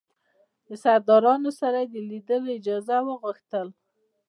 د 0.67 0.69
سردارانو 0.83 1.51
سره 1.61 1.79
د 1.83 1.93
لیدلو 2.09 2.49
اجازه 2.57 2.97
وغوښتل. 3.07 3.67